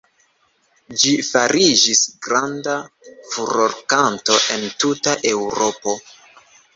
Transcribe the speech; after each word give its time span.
Ĝi 1.01 1.09
fariĝis 1.25 1.99
granda 2.27 2.73
furorkanto 3.33 4.39
en 4.57 4.65
tuta 4.85 5.15
Eŭropo. 5.33 5.95